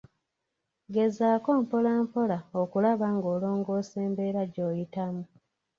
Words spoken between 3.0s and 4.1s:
ng’olongosa